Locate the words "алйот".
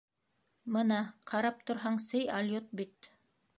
2.41-2.75